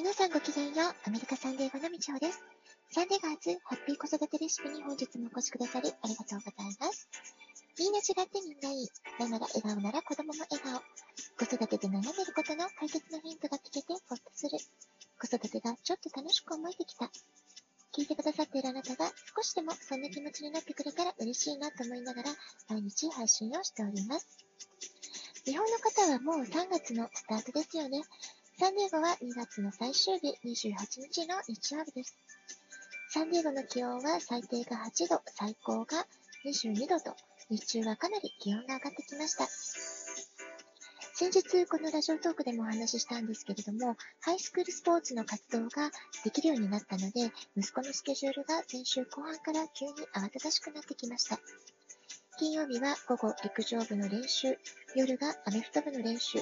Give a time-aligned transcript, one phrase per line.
[0.00, 0.94] 皆さんごきげんよう。
[1.08, 2.40] アメリカサンデーゴのみちほです。
[2.88, 7.06] サンデーガーズハッピー子育てレシピに本日もお越しくださりありがとうございます。
[7.78, 8.88] みんな違ってみんないい。
[9.20, 10.80] ママが笑顔なら子供も笑顔。
[11.36, 14.56] 子育てで悩んでることの解決のヒントが聞けてほっとする。
[15.20, 17.04] 子育てがちょっと楽しく思えてきた。
[17.92, 19.04] 聞いてくださっているあなたが
[19.36, 22.32] 少しでもそんな気持ちになってくれたら嬉しいなと思いながら
[22.72, 24.26] 毎日配信をしております。
[25.44, 28.00] 日本の方はもう3月のスタートですよね。
[28.60, 32.14] サンディエゴは2月の最終日28日の日曜日です。
[33.08, 36.06] サンディエゴの気温は最低が8度、最高が
[36.44, 37.16] 22度と、
[37.48, 39.46] 日中はかなり気温が上がってきました。
[41.14, 45.90] 先日、このラジオトークでもお話ししたんですけれども、ハイスクールスポーツの活動が
[46.22, 51.40] できるようになったので、息子のスケジュールが先週後半から急に慌ただしくなってきました。
[52.38, 54.58] 金曜日は午後陸上部の練習、
[54.94, 56.40] 夜がアメフト部の練習、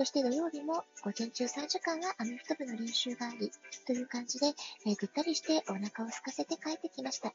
[0.00, 3.52] そして土曜日も午前中3時間はアメフト部の練習があり、
[3.86, 4.46] という感じで、
[4.86, 7.34] えー、ぐったりしてお腹を空かせて帰ってきました。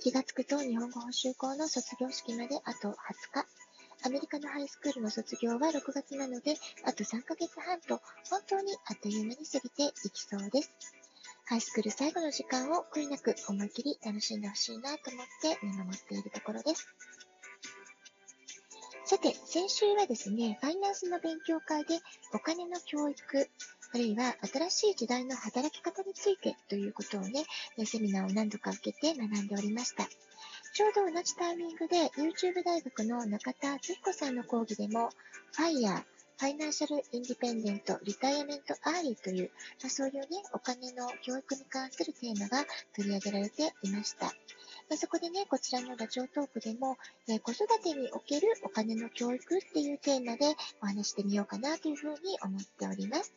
[0.00, 2.94] 気がつくと日本語補習校の卒業式まであと20
[3.42, 4.06] 日。
[4.06, 10.70] アメリカのハイスクールの卒業は6月なので、あと3ヶ月半と、本当にあっという間に過ぎていきそうです。
[11.46, 16.86] ハイスクール最後の時間を悔いなく思い切り楽しんでほしいなと思って見守っているところです。
[19.06, 22.00] さて、先週はですね、ファイナンスの勉強会で
[22.32, 23.50] お金の教育、
[23.92, 27.44] あるいは新しい時代の働き方についてということをね、
[27.84, 30.08] セミナーを何度か受けて学んでおりました。
[30.72, 35.10] ちょうど同じタイミングで YouTube 大学の中田敦彦さんの講義でも
[35.52, 36.02] FIRE、
[36.38, 39.50] Financial Independent、Retirement Early という、
[39.82, 42.64] まあ、そういうね、お金の教育に関するテーマが
[42.96, 44.32] 取り上げられていました。
[44.88, 46.96] まあ、そこでね、こちらのラジオトークでも、
[47.28, 53.32] えー、子育てにおけるお金の教育っていうテーマでお話してみようかなというふうに思っております。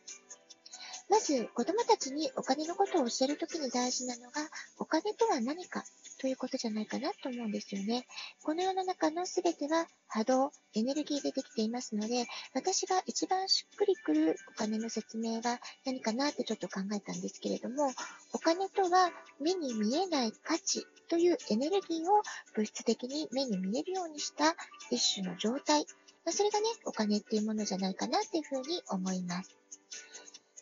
[1.08, 4.42] まず、子供たちにお金のことを教えるときに大事なのが、
[4.78, 5.84] お金とは何か
[6.20, 8.06] ということじゃないかなと思うんですよね。
[8.42, 17.90] この世の中のすべては波動、エネルギーでできていますので、私が一番しっくりくるお金の説明は何かなってちょっと考えたんですけれども、
[18.32, 19.10] お金とは
[19.40, 22.22] 目に見えない価値というエネルギーを
[22.54, 24.54] 物質的に目に見えるようにした
[24.90, 25.86] 一種の状態
[26.28, 26.32] ま。
[26.32, 29.57] それがね、お金っていうものじゃないかなっていうふうに思います。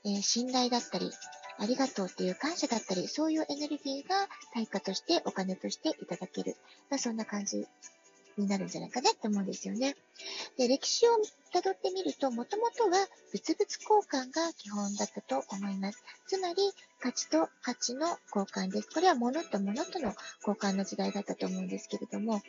[0.07, 1.11] え、信頼だったり、
[1.59, 6.57] ありがとうっていう感謝だったり、そういうエネルギーが対価としてお金としていただける。
[6.91, 7.67] まあ、そんな感じ
[8.37, 9.97] になるんじゃないかなって思うんですよね。
[10.59, 11.11] で、歴史を
[11.55, 12.91] 辿ってみると、もともとは
[13.33, 16.05] 物々交換が基本だったと思います。
[16.27, 16.57] つまり、
[17.01, 18.89] 価値と価値の交換です。
[18.93, 20.15] これは物と物との
[20.47, 22.43] 交換の時代だったと思うんですけれども、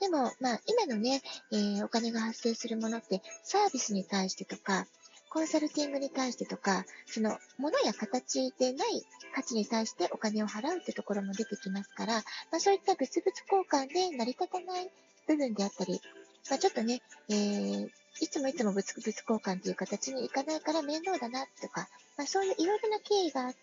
[0.00, 4.86] でも、まあ、今のね、えー、お金が発生するものってサービスに対してとか、
[5.34, 9.02] コンサルティングに対してとか、その物や形でない
[9.34, 12.22] 価値に対してお金を払うってところも出てきますから、ま
[12.52, 14.88] あ、そういった物々交換で成り立たない
[15.26, 16.00] 部分であったり、
[16.48, 17.88] まあ、ちょっとね、えー、
[18.20, 23.58] いつもいつも物々交換っていう形にいかないから面倒だなとか、まあ、そういういろいろな経緯があって、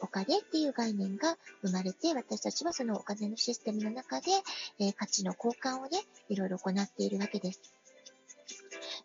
[0.00, 4.30] お金っていう概念が生まれて、私たちはそのお金のシステムの中で、
[4.78, 7.77] えー、価値の交換をね、いろいろ行っているわけです。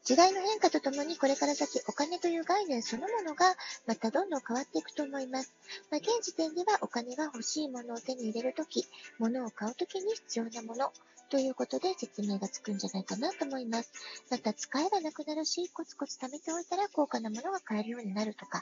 [0.03, 3.55] 時代の変化とともにこれから先お金という概念そのものが
[3.87, 5.53] またどんどん変わっていくと思います。
[5.89, 8.85] まあ、現時点ではお金が欲しいものを手に入れるとき、
[9.17, 10.91] 物を買うときに必要なもの
[11.33, 13.91] ということで説明がつくんじゃないかなと思います。
[14.29, 18.61] また使えばなくなるし、コツコツ貯めておいたら高価なものが買えるようになるとか、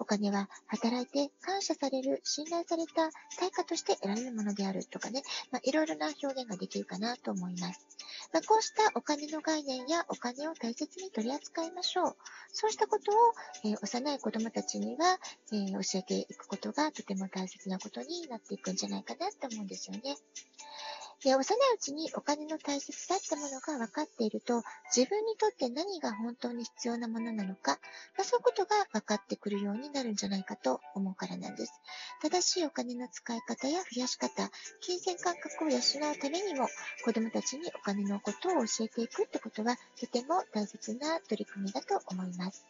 [0.00, 3.08] お金は働いて感謝される、信頼された
[3.38, 7.86] 対価として得られるものであるとかね、まあ、いろいろな表現ができるかなと思います。
[8.32, 12.16] まあ、こうしたお金の概念やお金を大切に取り扱いましょう。
[12.52, 13.14] そうしたことを、
[13.64, 15.20] えー、幼い子供たちには、
[15.52, 20.16] えー、教えていくことがとても大切なことになっていくんじゃないかなと思うんですよね。
[21.28, 21.44] で幼い
[21.74, 24.62] うちにお金の大切さってものが分かっていると、
[24.96, 27.72] 自分にとって何が本当に必要なものなのか、
[28.16, 31.82] まあ、そういうことが分かってくるようになるんじゃないかと思うからなんです。
[32.22, 36.66] 正しいお金の使い方や増やし方、金銭感覚を養うためにも、
[37.04, 42.64] 子供たちにお金のことを教えていくってことは、とても大切な取り組みだと思います。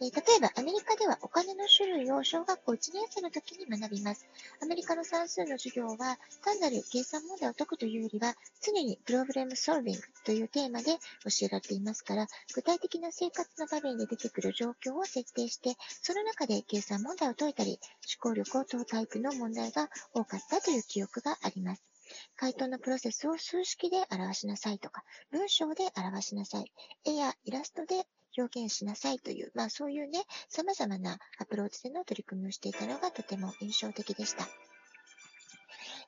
[0.00, 4.26] えー、例えば、アメリカではお金の種類を小学校1年生の時に学びます。
[4.62, 10.92] アメリカの算数の授業は、単なる計算問題を解くというよりは、常にプロブレムソルビングというテーマで
[11.24, 17.80] 教えられていますから、具体的な生活の場面で出てくる状況を設定して、その中で計算問題を解いたり、
[18.22, 21.89] 思考力を問うタイプの問題が多かったという記憶があります。
[22.36, 26.72] 回答のプロセスを数式で表しなさいとか、文章で表しなさい、
[27.04, 34.48] 絵やイラストで表現しなさいという、まあそういうね、様々なアプローチでの取り組みをしていたのがとても印象的でした。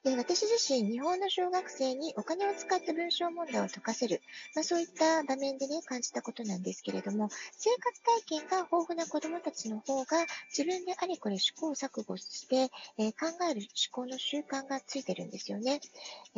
[0.05, 4.21] で私自身、日本の小学生にお金を使った文章問題を解かせる、
[4.57, 12.69] まあ、そういった場面でね、感じたことなんですけれども、生活体験が豊富な子供たちの方が、自分であれこれ試行錯誤して、
[12.99, 15.81] えー、考える思考の習慣がついてるんですよね。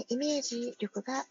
[0.09, 1.25] イメージ力が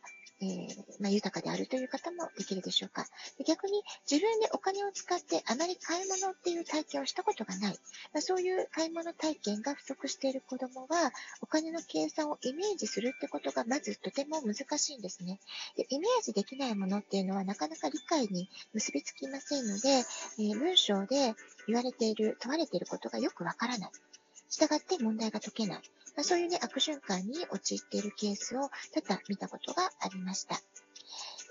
[0.44, 3.06] えー、まあ、豊かであるという方もできるでしょうか。
[3.48, 7.80] 逆に自分でお金を使ってあまり買い物っていう体験をしたことがない、
[8.13, 11.12] まあ、そういう買い物体験が不足している子どもは、
[11.42, 15.40] お金の計算をイメージするってことがまずとても難しいんですね。
[15.78, 21.36] でイメージできないものっていうのはなかなか理解に結びつきませんので、えー、文章で
[21.68, 23.92] 言われている、問われていることがよくわからない。
[24.50, 25.81] 従って問題が解けない。
[26.15, 30.62] まあ、そういうね、悪循環に陥っているケースを多々見たことがありました。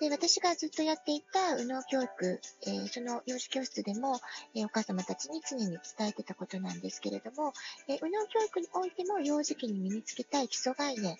[0.01, 4.19] で私がずっとやっていた右脳教育、えー、その幼児教室でも、
[4.53, 7.53] えー、お母様たちに常に伝えてたことなんですけれども、
[7.87, 11.17] えー、右脳教育においても幼児期に身につけたい基礎概念、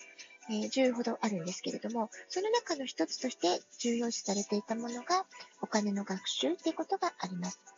[0.49, 5.25] え10ほどあるんですけれども、その中の一つとして重要視されていたものが
[5.61, 7.72] お金の学習ということがあります。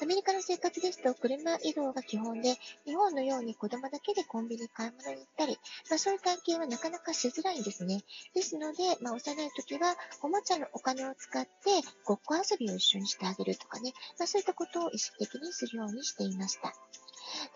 [0.00, 2.56] アメリカの生活ですと車移動が基本で、
[2.86, 5.58] 日本のように子供だけでコンビニ買い物に行ったり、
[5.90, 8.02] まあ、そういう体験はなかなかしづらいんですね。
[8.34, 11.50] ですので、まあ、幼い時はおもちゃのお金を使って
[12.04, 16.72] ごっこ遊びを一緒にしてあげるとかね、まあ、そういったことを意識的にするようにしていました。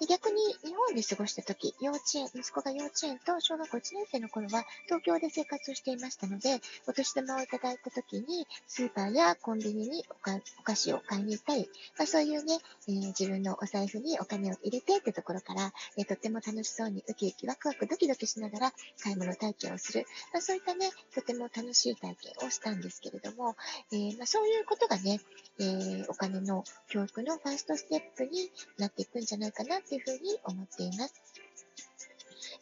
[0.01, 11.69] で逆に日本で過ごした時、幼稚園、息子が幼稚園と小学校1年生の頃は東京で生活をしていましたので、お年玉をいただいた時にスーパーやコンビニにお菓子を買いに行ったり、
[11.99, 12.59] まあ、そういうね、
[12.89, 18.73] えー、自分のお財布にお金を入れてってところから、えー、とっても楽しそうにウキウキワクワクドキドキしながら
[19.03, 23.57] 買い物体験をする、まあ、そういったね、とても楽しい体験をしたんですけれども、
[23.93, 25.21] えー、まあ、そういうことがね、
[25.59, 31.26] え、お金の教育のファーストステップになっていくんじゃないかななっていうふうに思っています。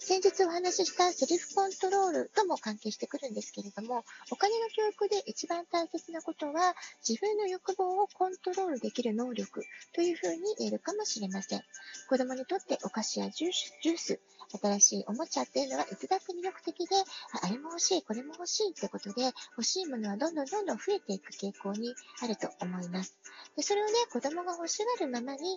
[0.06, 6.74] 先日お話ししたセルフコントロールとも関係してくるんですけれども、お金の教育で一番大切なことは、
[7.08, 9.62] 自分の欲望をコントロールできる能力
[9.94, 11.62] というふうに言えるかもしれません。
[12.10, 14.20] 子供にとってお菓子やジュース、
[14.60, 16.96] 新しいおもちゃっていうのはいつだって魅力的で、
[17.40, 23.16] あれも欲しい、これも欲しいってことで、欲しいものはどんどんどんどん増えていく傾向にあると思います。
[23.56, 25.56] でそれをね、子供が欲しがるままに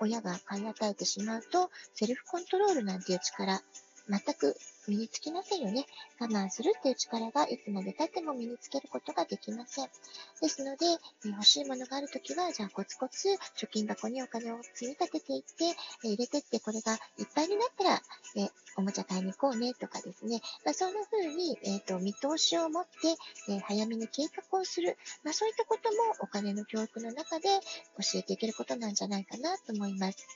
[0.00, 3.62] 親が買い与えてしまうと、セルフコントロールなんていう力、
[4.08, 4.56] 全く
[4.86, 5.86] 身につきませんよね。
[6.20, 9.88] 我慢するっていう力がいつまで経っても身につけることができません。
[10.40, 10.86] ですので、
[11.24, 15.64] え欲しいものがあるときは、じゃあコツコツ貯金箱にお金を積み立てていって、
[16.04, 18.02] え入れてって、これがいっぱいになったら、
[18.36, 27.48] えおもちゃ買いに行こうねとかですね、まあ、そんな風に、えーと、見通しを持って、え早めに計画をする、まあ、そういったこともお金の教育の中で
[27.98, 30.26] 教えていけることなんじゃないかなと思います。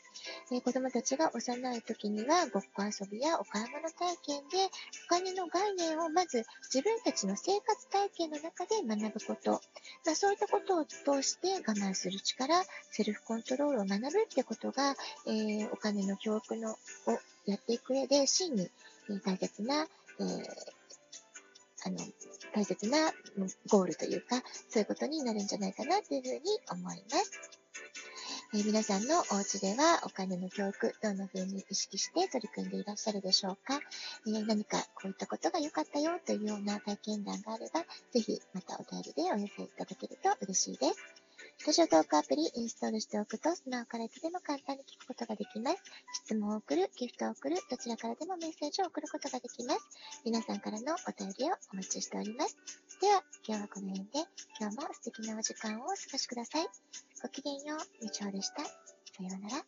[0.52, 4.70] え子供たちが幼い時にはごっこ遊びやお買い物体験で
[5.06, 9.60] お金の概念をまず自分たちの生活体験の中で学ぶこと、
[10.06, 12.54] まあ、そういったことを通して我慢する力、
[12.90, 14.94] セルフコントロールを学ぶってことが、
[15.26, 16.76] えー、お金の教育のを
[17.46, 18.70] やっていく上で真に
[19.24, 19.86] 大切な、
[20.20, 20.36] えー、
[21.86, 21.98] あの
[22.54, 23.12] 大切な
[23.70, 26.40] ゴールというか、そういうことになるんじゃないかなというふうに
[26.70, 27.47] 思います。
[28.54, 33.78] え、皆さんのお家ではお金の教育、どんな風に意識して取り組んでいらっしゃるでしょうか、
[34.26, 40.96] え、何かこういったことが良かったよというような体験談があれば、ぜひまたお便りでお寄せいただけると嬉しいです。
[41.66, 45.76] ラジオトークアプリインストールしておくと、スマホからいつでも簡単に聞くことができます。
[46.24, 49.80] 質問を送る、ギフトを送る、どちらからでもメッセージを送ることができます。
[50.24, 52.56] 皆さんからのお便りをお待ちしております。
[53.02, 54.24] では、今日はこの辺で、
[54.58, 57.07] 今日も素敵なお時間をお過ごしください。
[57.20, 58.62] ごきげんよう、みちょうでした。
[58.62, 58.70] さ
[59.20, 59.67] ようなら。